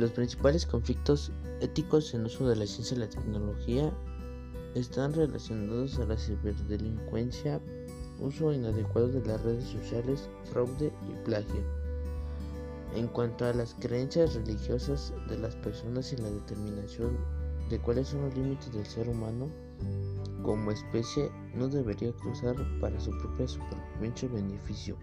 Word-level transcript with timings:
Los 0.00 0.12
principales 0.12 0.64
conflictos 0.64 1.30
éticos 1.60 2.14
en 2.14 2.24
uso 2.24 2.48
de 2.48 2.56
la 2.56 2.66
ciencia 2.66 2.96
y 2.96 3.00
la 3.00 3.10
tecnología 3.10 3.92
están 4.74 5.12
relacionados 5.12 5.98
a 5.98 6.06
la 6.06 6.16
ciberdelincuencia, 6.16 7.60
uso 8.18 8.50
inadecuado 8.50 9.08
de 9.08 9.20
las 9.26 9.42
redes 9.42 9.64
sociales, 9.64 10.30
fraude 10.50 10.90
y 11.06 11.24
plagio. 11.26 11.62
En 12.96 13.08
cuanto 13.08 13.44
a 13.44 13.52
las 13.52 13.74
creencias 13.74 14.36
religiosas 14.36 15.12
de 15.28 15.36
las 15.36 15.54
personas 15.56 16.10
y 16.14 16.16
la 16.16 16.30
determinación 16.30 17.18
de 17.68 17.78
cuáles 17.78 18.08
son 18.08 18.22
los 18.22 18.34
límites 18.34 18.72
del 18.72 18.86
ser 18.86 19.06
humano 19.06 19.50
como 20.42 20.70
especie, 20.70 21.30
no 21.54 21.68
debería 21.68 22.10
cruzar 22.12 22.56
para 22.80 22.98
su 22.98 23.10
propia 23.18 23.46
supervivencia 23.46 24.30
y 24.30 24.32
beneficio. 24.32 24.96